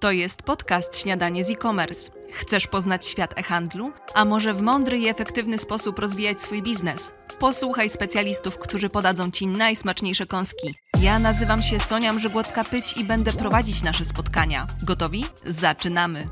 [0.00, 2.10] To jest podcast Śniadanie z e-commerce.
[2.32, 3.92] Chcesz poznać świat e-handlu?
[4.14, 7.14] A może w mądry i efektywny sposób rozwijać swój biznes?
[7.38, 10.74] Posłuchaj specjalistów, którzy podadzą Ci najsmaczniejsze kąski.
[11.00, 14.66] Ja nazywam się Sonia Mrzygłocka-Pyć i będę prowadzić nasze spotkania.
[14.82, 15.24] Gotowi?
[15.46, 16.28] Zaczynamy!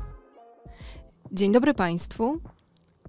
[1.31, 2.41] Dzień dobry Państwu.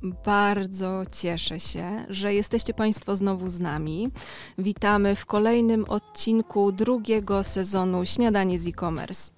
[0.03, 4.11] Bardzo cieszę się, że jesteście Państwo znowu z nami.
[4.59, 9.33] Witamy w kolejnym odcinku drugiego sezonu Śniadanie z e-commerce.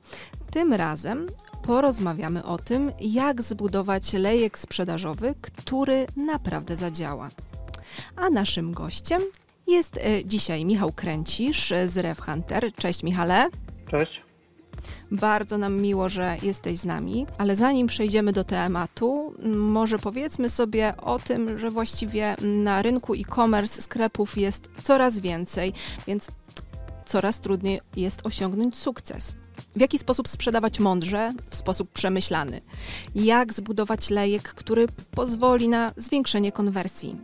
[0.50, 1.26] Tym razem
[1.62, 7.28] porozmawiamy o tym, jak zbudować lejek sprzedażowy, który naprawdę zadziała.
[8.16, 9.22] A naszym gościem
[9.66, 12.72] jest e, dzisiaj Michał Kręcisz z Rev Hunter.
[12.72, 13.48] Cześć Michale.
[13.90, 14.22] Cześć.
[15.10, 20.96] Bardzo nam miło, że jesteś z nami, ale zanim przejdziemy do tematu, może powiedzmy sobie
[20.96, 25.72] o tym, że właściwie na rynku e-commerce sklepów jest coraz więcej,
[26.06, 26.28] więc
[27.06, 29.36] coraz trudniej jest osiągnąć sukces.
[29.76, 32.60] W jaki sposób sprzedawać mądrze, w sposób przemyślany?
[33.14, 37.16] Jak zbudować lejek, który pozwoli na zwiększenie konwersji?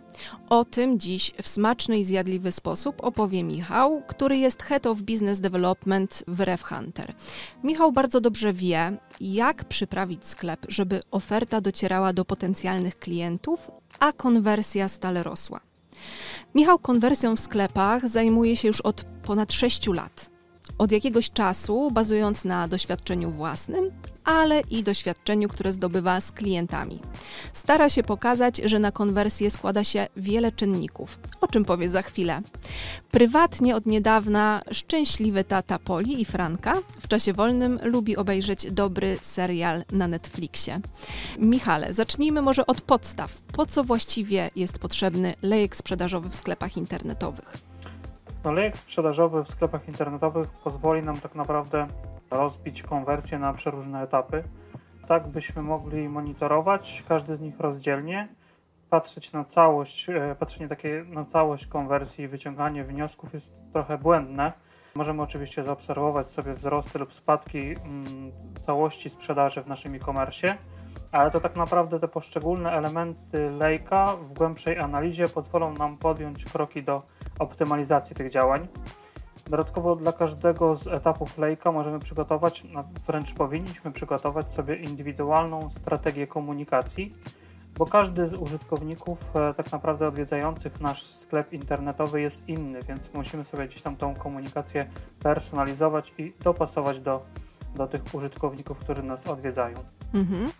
[0.48, 5.40] O tym dziś w smaczny i zjadliwy sposób opowie Michał, który jest Head of Business
[5.40, 7.14] Development w RevHunter.
[7.64, 14.88] Michał bardzo dobrze wie, jak przyprawić sklep, żeby oferta docierała do potencjalnych klientów, a konwersja
[14.88, 15.60] stale rosła.
[16.54, 20.35] Michał konwersją w sklepach zajmuje się już od ponad 6 lat
[20.78, 23.90] od jakiegoś czasu, bazując na doświadczeniu własnym,
[24.24, 27.00] ale i doświadczeniu, które zdobywa z klientami.
[27.52, 32.42] Stara się pokazać, że na konwersję składa się wiele czynników, o czym powie za chwilę.
[33.10, 39.84] Prywatnie od niedawna szczęśliwy tata Poli i Franka w czasie wolnym lubi obejrzeć dobry serial
[39.92, 40.80] na Netflixie.
[41.38, 43.34] Michale, zacznijmy może od podstaw.
[43.52, 47.75] Po co właściwie jest potrzebny lejek sprzedażowy w sklepach internetowych?
[48.46, 51.86] No, lejek sprzedażowy w sklepach internetowych pozwoli nam tak naprawdę
[52.30, 54.44] rozbić konwersję na przeróżne etapy,
[55.08, 58.28] tak byśmy mogli monitorować każdy z nich rozdzielnie,
[58.90, 64.52] patrzeć na całość, e, patrzenie takie na całość konwersji i wyciąganie wniosków jest trochę błędne.
[64.94, 70.56] Możemy oczywiście zaobserwować sobie wzrosty lub spadki mm, całości sprzedaży w naszym e-commerce,
[71.12, 76.82] ale to tak naprawdę te poszczególne elementy lejka w głębszej analizie pozwolą nam podjąć kroki
[76.82, 78.68] do optymalizacji tych działań.
[79.50, 82.62] Dodatkowo dla każdego z etapów lejka możemy przygotować,
[83.06, 87.14] wręcz powinniśmy przygotować sobie indywidualną strategię komunikacji,
[87.78, 93.44] bo każdy z użytkowników e, tak naprawdę odwiedzających nasz sklep internetowy jest inny, więc musimy
[93.44, 94.86] sobie gdzieś tam tą komunikację
[95.22, 97.22] personalizować i dopasować do,
[97.76, 99.76] do tych użytkowników, którzy nas odwiedzają.
[100.14, 100.50] Mhm.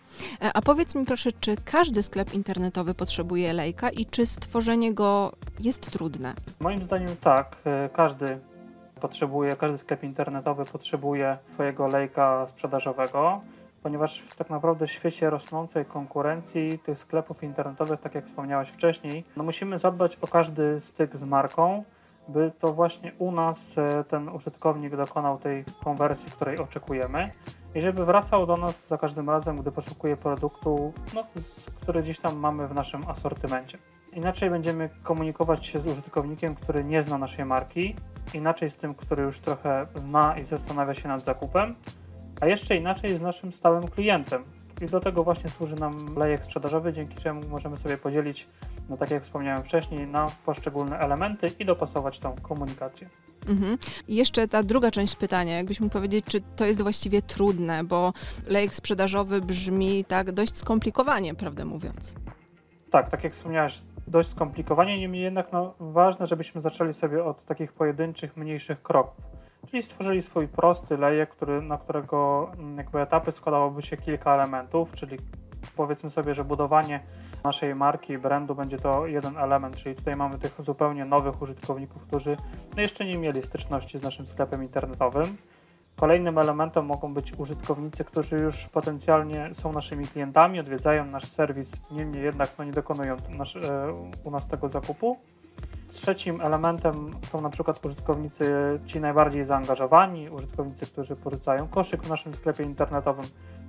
[0.41, 5.31] E, a powiedz mi proszę, czy każdy sklep internetowy potrzebuje lejka i czy stworzenie go
[5.59, 6.33] jest trudne?
[6.59, 7.55] Moim zdaniem tak.
[7.65, 8.39] E, każdy
[9.01, 13.41] potrzebuje, każdy sklep internetowy potrzebuje swojego lejka sprzedażowego,
[13.83, 19.43] ponieważ tak naprawdę w świecie rosnącej konkurencji tych sklepów internetowych, tak jak wspomniałaś wcześniej, no
[19.43, 21.83] musimy zadbać o każdy styk z marką,
[22.29, 27.31] by to właśnie u nas e, ten użytkownik dokonał tej konwersji, której oczekujemy
[27.75, 31.23] i żeby wracał do nas za każdym razem, gdy poszukuje produktu, no,
[31.81, 33.77] który gdzieś tam mamy w naszym asortymencie.
[34.13, 37.95] Inaczej będziemy komunikować się z użytkownikiem, który nie zna naszej marki,
[38.33, 41.75] inaczej z tym, który już trochę zna i zastanawia się nad zakupem,
[42.41, 44.43] a jeszcze inaczej z naszym stałym klientem.
[44.81, 48.47] I do tego właśnie służy nam lejek sprzedażowy, dzięki czemu możemy sobie podzielić,
[48.89, 53.09] no tak jak wspomniałem wcześniej, na poszczególne elementy i dopasować tą komunikację.
[53.47, 53.77] Mhm.
[54.07, 58.13] I jeszcze ta druga część pytania, jakbyś mógł powiedzieć, czy to jest właściwie trudne, bo
[58.47, 62.15] lejek sprzedażowy brzmi tak dość skomplikowanie, prawdę mówiąc.
[62.91, 67.73] Tak, tak jak wspomniałeś, dość skomplikowanie, niemniej jednak no, ważne, żebyśmy zaczęli sobie od takich
[67.73, 69.36] pojedynczych, mniejszych kroków.
[69.71, 74.93] Czyli stworzyli swój prosty lejek, który, na którego mm, jakby etapy składałoby się kilka elementów,
[74.93, 75.17] czyli
[75.75, 76.99] powiedzmy sobie, że budowanie
[77.43, 82.01] naszej marki i brandu będzie to jeden element, czyli tutaj mamy tych zupełnie nowych użytkowników,
[82.01, 82.37] którzy
[82.75, 85.37] no jeszcze nie mieli styczności z naszym sklepem internetowym.
[85.95, 92.23] Kolejnym elementem mogą być użytkownicy, którzy już potencjalnie są naszymi klientami, odwiedzają nasz serwis, niemniej
[92.23, 93.93] jednak no, nie dokonują nasz, e,
[94.23, 95.17] u nas tego zakupu.
[95.91, 102.33] Trzecim elementem są na przykład użytkownicy ci najbardziej zaangażowani, użytkownicy, którzy porzucają koszyk w naszym
[102.33, 103.25] sklepie internetowym.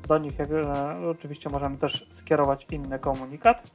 [0.08, 3.70] Do nich jak, e, oczywiście możemy też skierować inny komunikat.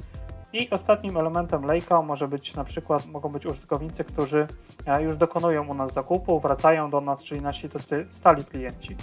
[0.53, 4.47] I ostatnim elementem lejka może być na przykład, mogą być użytkownicy, którzy
[4.85, 8.95] e, już dokonują u nas zakupu, wracają do nas, czyli nasi tacy stali klienci.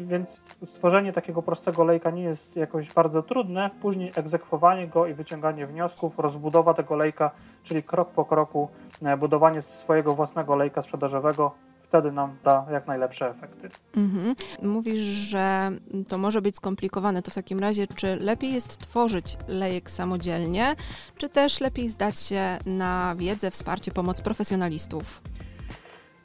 [0.00, 3.70] Więc stworzenie takiego prostego lejka nie jest jakoś bardzo trudne.
[3.82, 7.30] Później egzekwowanie go i wyciąganie wniosków, rozbudowa tego lejka,
[7.62, 8.68] czyli krok po kroku
[9.02, 11.52] e, budowanie swojego własnego lejka sprzedażowego
[11.94, 13.68] wtedy nam da jak najlepsze efekty.
[13.96, 14.34] Mhm.
[14.62, 15.70] Mówisz, że
[16.08, 17.22] to może być skomplikowane.
[17.22, 20.74] To w takim razie, czy lepiej jest tworzyć lejek samodzielnie,
[21.16, 25.20] czy też lepiej zdać się na wiedzę, wsparcie, pomoc profesjonalistów?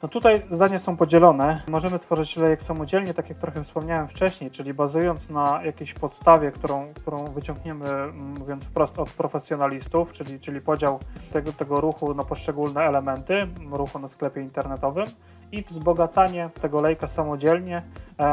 [0.02, 1.62] No tutaj zdania są podzielone.
[1.68, 6.92] Możemy tworzyć lejek samodzielnie, tak jak trochę wspomniałem wcześniej, czyli bazując na jakiejś podstawie, którą,
[6.94, 10.98] którą wyciągniemy, mówiąc wprost, od profesjonalistów, czyli, czyli podział
[11.32, 15.06] tego, tego ruchu na poszczególne elementy ruchu na sklepie internetowym
[15.52, 17.82] i wzbogacanie tego lejka samodzielnie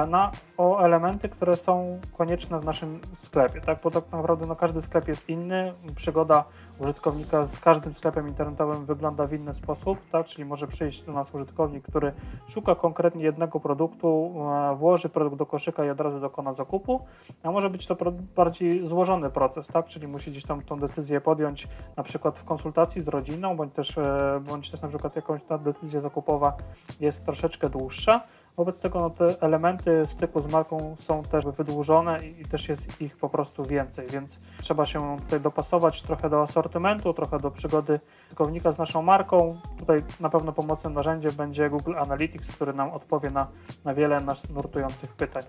[0.07, 3.79] na, o elementy, które są konieczne w naszym sklepie, tak?
[3.83, 6.43] bo tak naprawdę no, każdy sklep jest inny, przygoda
[6.79, 10.25] użytkownika z każdym sklepem internetowym wygląda w inny sposób, tak?
[10.25, 12.13] czyli może przyjść do nas użytkownik, który
[12.47, 14.35] szuka konkretnie jednego produktu,
[14.71, 17.05] e, włoży produkt do koszyka i od razu dokona zakupu,
[17.43, 17.97] a może być to
[18.35, 19.85] bardziej złożony proces, tak?
[19.85, 21.67] czyli musi gdzieś tam tą decyzję podjąć
[21.97, 25.57] na przykład w konsultacji z rodziną, bądź też, e, bądź też na przykład jakąś ta
[25.57, 26.57] decyzja zakupowa
[26.99, 28.21] jest troszeczkę dłuższa.
[28.57, 33.18] Wobec tego no, te elementy styku z marką są też wydłużone i, też jest ich
[33.18, 38.71] po prostu więcej, więc trzeba się tutaj dopasować trochę do asortymentu, trochę do przygody użytkownika
[38.71, 39.57] z naszą marką.
[39.80, 43.48] Tutaj na pewno pomocnym narzędziem będzie Google Analytics, który nam odpowie na,
[43.86, 45.44] na wiele nas nurtujących pytań.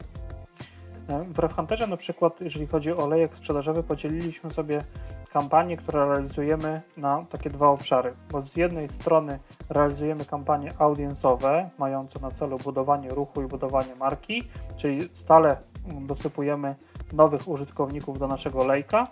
[1.09, 4.85] W RefHunterze na przykład, jeżeli chodzi o lejek sprzedażowy, podzieliliśmy sobie
[5.33, 9.39] kampanie, które realizujemy na takie dwa obszary, bo z jednej strony
[9.69, 15.57] realizujemy kampanie audiensowe, mające na celu budowanie ruchu i budowanie marki, czyli stale
[16.01, 16.75] dosypujemy
[17.13, 19.07] nowych użytkowników do naszego lejka,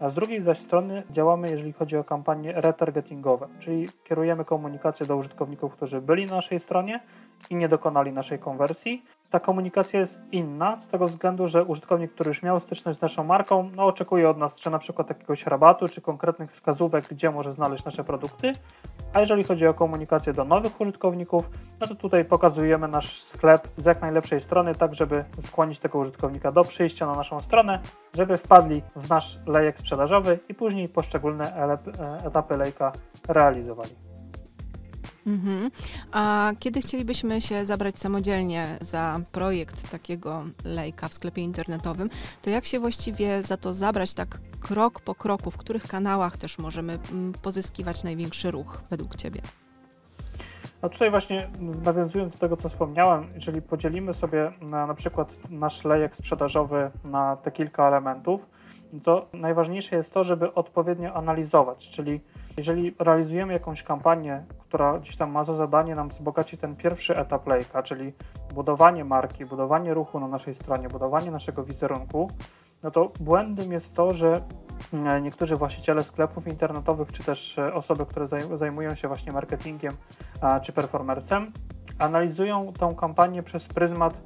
[0.00, 5.16] a z drugiej zaś strony działamy, jeżeli chodzi o kampanie retargetingowe, czyli kierujemy komunikację do
[5.16, 7.00] użytkowników, którzy byli na naszej stronie
[7.50, 9.04] i nie dokonali naszej konwersji.
[9.32, 13.24] Ta komunikacja jest inna z tego względu, że użytkownik, który już miał styczność z naszą
[13.24, 17.52] marką, no oczekuje od nas czy na przykład jakiegoś rabatu, czy konkretnych wskazówek, gdzie może
[17.52, 18.52] znaleźć nasze produkty.
[19.12, 21.50] A jeżeli chodzi o komunikację do nowych użytkowników,
[21.80, 26.52] no to tutaj pokazujemy nasz sklep z jak najlepszej strony, tak żeby skłonić tego użytkownika
[26.52, 27.80] do przyjścia na naszą stronę,
[28.14, 32.92] żeby wpadli w nasz lejek sprzedażowy i później poszczególne e, etapy lejka
[33.28, 34.11] realizowali.
[35.26, 35.70] Mhm.
[36.12, 42.10] A kiedy chcielibyśmy się zabrać samodzielnie za projekt takiego lejka w sklepie internetowym,
[42.42, 46.58] to jak się właściwie za to zabrać tak krok po kroku, w których kanałach też
[46.58, 49.40] możemy mm, pozyskiwać największy ruch według Ciebie?
[50.82, 51.50] No tutaj właśnie
[51.82, 57.36] nawiązując do tego, co wspomniałem, jeżeli podzielimy sobie na, na przykład nasz lejek sprzedażowy na
[57.36, 58.46] te kilka elementów,
[59.00, 62.20] to najważniejsze jest to, żeby odpowiednio analizować, czyli
[62.56, 67.46] jeżeli realizujemy jakąś kampanię, która gdzieś tam ma za zadanie nam wzbogacić ten pierwszy etap
[67.46, 68.12] lejka, czyli
[68.54, 72.30] budowanie marki, budowanie ruchu na naszej stronie, budowanie naszego wizerunku,
[72.82, 74.40] no to błędem jest to, że
[74.92, 79.92] e, niektórzy właściciele sklepów internetowych, czy też e, osoby, które zajmują się właśnie marketingiem
[80.62, 81.52] czy performercem,
[81.98, 84.20] analizują tą kampanię przez pryzmat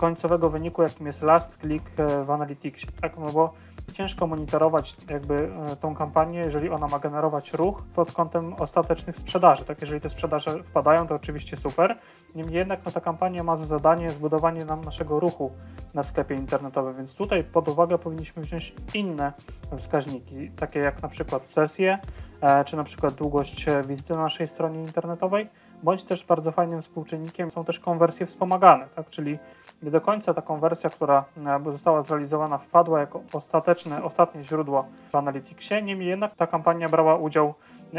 [0.00, 2.86] końcowego wyniku, jakim jest last click e, w Analyticsie.
[3.00, 3.18] Tak?
[3.18, 3.52] No bo
[4.00, 9.64] ciężko monitorować jakby e, tą kampanię, jeżeli ona ma generować ruch pod kątem ostatecznych sprzedaży.
[9.64, 11.98] Tak, jeżeli te sprzedaże wpadają, to oczywiście super.
[12.34, 15.52] Niemniej jednak no, ta kampania ma za zadanie zbudowanie nam naszego ruchu
[15.94, 19.32] na sklepie internetowym, więc tutaj pod uwagę powinniśmy wziąć inne
[19.78, 21.98] wskaźniki, takie jak na przykład sesje,
[22.40, 25.48] e, czy na przykład długość wizyty na naszej stronie internetowej,
[25.82, 29.10] bądź też bardzo fajnym współczynnikiem są też konwersje wspomagane, tak?
[29.10, 29.38] czyli
[29.82, 31.24] nie do końca ta konwersja, która
[31.66, 37.16] e, została zrealizowana, wpadła jako ostateczne, ostatnie źródło w Analyticsie, niemniej jednak ta kampania brała
[37.16, 37.54] udział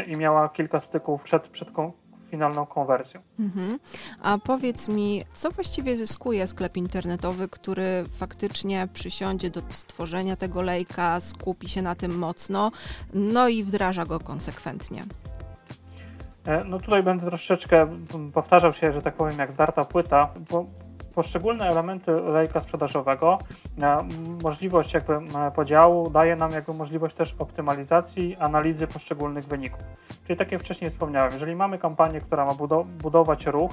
[0.06, 1.70] i miała kilka styków przed, przed
[2.32, 3.20] finalną konwersją.
[3.40, 3.78] Mhm.
[4.22, 11.20] A powiedz mi, co właściwie zyskuje sklep internetowy, który faktycznie przysiądzie do stworzenia tego lejka,
[11.20, 12.70] skupi się na tym mocno,
[13.14, 15.02] no i wdraża go konsekwentnie?
[16.46, 17.86] E, no tutaj będę troszeczkę
[18.34, 20.66] powtarzał się, że tak powiem, jak zdarta płyta, bo
[21.14, 23.38] poszczególne elementy lejka sprzedażowego,
[23.82, 23.98] e,
[24.42, 29.82] możliwość jakby e, podziału daje nam jakby możliwość też optymalizacji, analizy poszczególnych wyników.
[30.26, 32.52] Czyli tak jak wcześniej wspomniałem, jeżeli mamy kampanię, która ma
[33.02, 33.72] budować ruch,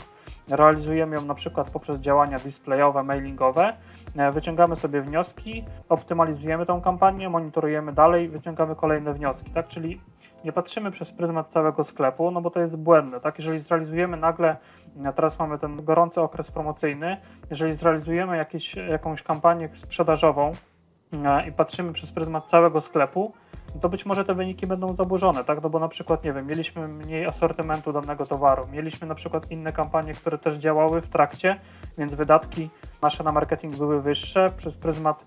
[0.50, 3.74] realizujemy ją na przykład poprzez działania displayowe, mailingowe,
[4.16, 9.68] e, wyciągamy sobie wnioski, optymalizujemy tą kampanię, monitorujemy dalej, wyciągamy kolejne wnioski, tak?
[9.68, 10.02] Czyli
[10.44, 13.38] nie patrzymy przez pryzmat całego sklepu, no bo to jest błędne, tak?
[13.38, 14.58] Jeżeli zrealizujemy nagle,
[15.16, 17.18] teraz mamy ten gorący okres promocyjny,
[17.50, 20.52] jeżeli zrealizujemy jakieś, jakąś kampanię sprzedażową
[21.14, 23.34] e, i patrzymy przez pryzmat całego sklepu,
[23.82, 25.64] to być może te wyniki będą zaburzone, tak?
[25.64, 29.74] No bo na przykład, nie wiem, mieliśmy mniej asortymentu danego towaru, mieliśmy na przykład inne
[29.74, 31.60] kampanie, które też działały w trakcie,
[31.98, 32.70] więc wydatki
[33.02, 35.26] nasze na marketing były wyższe przez pryzmat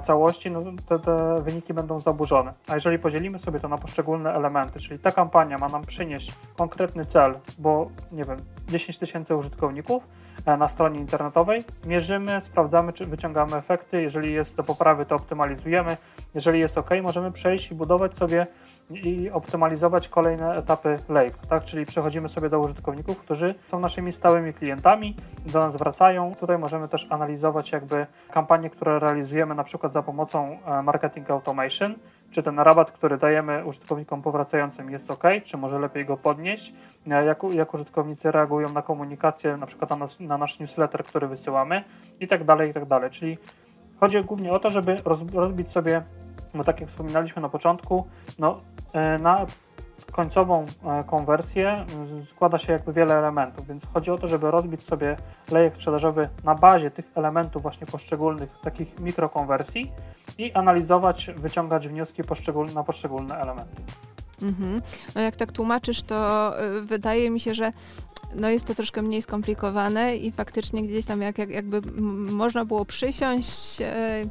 [0.00, 2.52] całości, no te, te wyniki będą zaburzone.
[2.68, 7.04] A jeżeli podzielimy sobie to na poszczególne elementy, czyli ta kampania ma nam przynieść konkretny
[7.04, 8.38] cel, bo nie wiem,
[8.68, 10.08] 10 tysięcy użytkowników
[10.46, 14.02] e, na stronie internetowej, mierzymy, sprawdzamy, czy wyciągamy efekty.
[14.02, 15.96] Jeżeli jest do poprawy, to optymalizujemy.
[16.34, 18.46] Jeżeli jest ok, możemy przejść i budować sobie
[18.90, 21.64] i optymalizować kolejne etapy Lake, tak?
[21.64, 26.34] Czyli przechodzimy sobie do użytkowników, którzy są naszymi stałymi klientami, do nas wracają.
[26.40, 31.94] Tutaj możemy też analizować jakby kampanie, które realizujemy na przykład za pomocą e, marketing automation,
[32.30, 36.74] czy ten rabat, który dajemy użytkownikom powracającym jest ok, czy może lepiej go podnieść,
[37.06, 41.28] e, jak, jak użytkownicy reagują na komunikację, na przykład na, nas, na nasz newsletter, który
[41.28, 41.84] wysyłamy
[42.20, 43.10] i tak dalej, i tak dalej.
[43.10, 43.38] Czyli
[44.00, 46.02] chodzi głównie o to, żeby roz, rozbić sobie
[46.54, 48.06] bo tak jak wspominaliśmy na początku,
[48.38, 48.60] no,
[49.18, 49.46] na
[50.12, 51.86] końcową e, konwersję
[52.30, 55.16] składa się jakby wiele elementów, więc chodzi o to, żeby rozbić sobie
[55.50, 59.92] lejek sprzedażowy na bazie tych elementów właśnie poszczególnych takich mikrokonwersji
[60.38, 62.22] i analizować, wyciągać wnioski
[62.74, 63.82] na poszczególne elementy.
[64.42, 64.82] Mhm.
[65.14, 67.72] No jak tak tłumaczysz, to e, wydaje mi się, że
[68.34, 71.80] no jest to troszkę mniej skomplikowane i faktycznie gdzieś tam jak, jak jakby
[72.32, 74.24] można było przysiąść, e,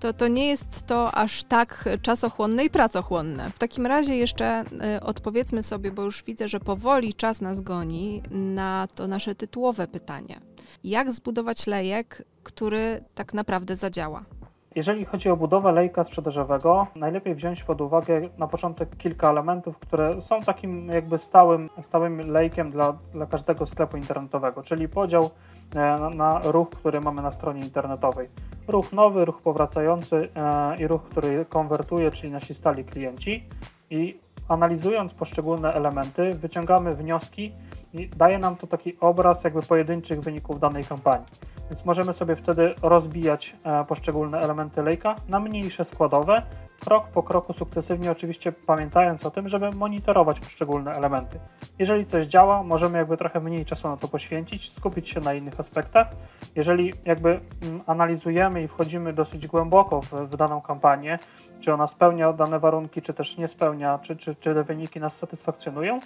[0.00, 3.50] to, to nie jest to aż tak czasochłonne i pracochłonne.
[3.54, 8.22] W takim razie jeszcze e, odpowiedzmy sobie, bo już widzę, że powoli czas nas goni
[8.30, 10.40] na to nasze tytułowe pytanie.
[10.84, 14.24] Jak zbudować lejek, który tak naprawdę zadziała?
[14.74, 20.20] Jeżeli chodzi o budowę lejka sprzedażowego, najlepiej wziąć pod uwagę na początek kilka elementów, które
[20.20, 25.30] są takim jakby stałym, stałym lejkiem dla, dla każdego sklepu internetowego, czyli podział
[25.74, 28.28] e, na, na ruch, który mamy na stronie internetowej.
[28.68, 33.44] Ruch nowy, ruch powracający e, i ruch, który konwertuje, czyli nasi stali klienci.
[33.90, 37.52] I analizując poszczególne elementy, wyciągamy wnioski
[37.94, 41.26] i daje nam to taki obraz jakby pojedynczych wyników danej kampanii.
[41.72, 46.42] Więc możemy sobie wtedy rozbijać e, poszczególne elementy lejka na mniejsze składowe,
[46.80, 51.38] krok po kroku sukcesywnie, oczywiście pamiętając o tym, żeby monitorować poszczególne elementy.
[51.78, 55.60] Jeżeli coś działa, możemy jakby trochę mniej czasu na to poświęcić, skupić się na innych
[55.60, 56.06] aspektach.
[56.56, 61.16] Jeżeli jakby mm, analizujemy i wchodzimy dosyć głęboko w, w daną kampanię,
[61.60, 65.16] czy ona spełnia dane warunki, czy też nie spełnia, czy, czy, czy te wyniki nas
[65.16, 65.96] satysfakcjonują,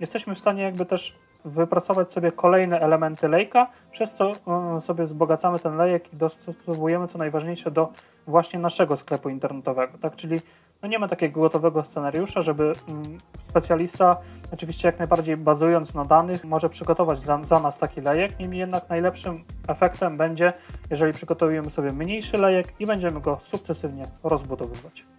[0.00, 4.30] jesteśmy w stanie jakby też wypracować sobie kolejne elementy lejka, przez co
[4.76, 7.88] e, sobie wzbogacamy ten lejek i dostosowujemy co najważniejsze do
[8.26, 9.98] właśnie naszego sklepu internetowego.
[9.98, 10.16] Tak?
[10.16, 10.40] Czyli
[10.82, 14.16] no nie ma takiego gotowego scenariusza, żeby mm, specjalista,
[14.52, 18.38] oczywiście jak najbardziej bazując na danych, może przygotować za, za nas taki lejek.
[18.38, 20.52] Niemniej jednak najlepszym efektem będzie,
[20.90, 25.13] jeżeli przygotowujemy sobie mniejszy lejek i będziemy go sukcesywnie rozbudowywać.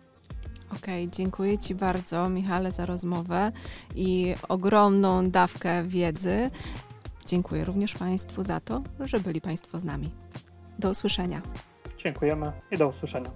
[0.67, 3.51] Okej, okay, dziękuję Ci bardzo, Michale, za rozmowę
[3.95, 6.50] i ogromną dawkę wiedzy.
[7.25, 10.12] Dziękuję również Państwu za to, że byli Państwo z nami.
[10.79, 11.41] Do usłyszenia.
[11.98, 13.31] Dziękujemy i do usłyszenia.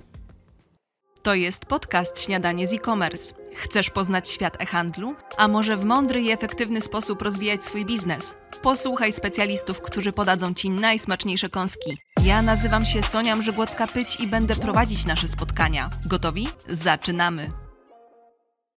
[1.23, 3.33] To jest podcast Śniadanie z e-commerce.
[3.55, 5.15] Chcesz poznać świat e-handlu?
[5.37, 8.37] A może w mądry i efektywny sposób rozwijać swój biznes?
[8.61, 11.97] Posłuchaj specjalistów, którzy podadzą Ci najsmaczniejsze kąski.
[12.23, 15.89] Ja nazywam się Sonia Mrzygłocka-Pyć i będę prowadzić nasze spotkania.
[16.05, 16.47] Gotowi?
[16.67, 17.51] Zaczynamy!